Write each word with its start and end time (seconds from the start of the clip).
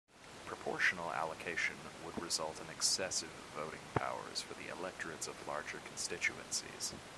Proportional 0.47 1.11
allocation 1.13 1.75
would 2.03 2.19
result 2.19 2.59
in 2.59 2.71
excessive 2.73 3.29
voting 3.55 3.83
powers 3.93 4.41
for 4.41 4.55
the 4.55 4.75
electorates 4.75 5.27
of 5.27 5.35
larger 5.47 5.77
constituencies. 5.87 6.95